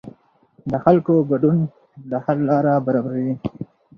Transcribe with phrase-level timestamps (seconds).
[0.71, 1.57] د خلکو ګډون
[2.09, 3.33] د حل لاره برابروي